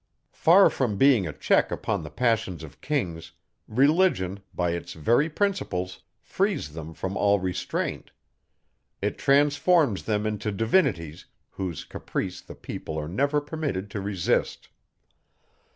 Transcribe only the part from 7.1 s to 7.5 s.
all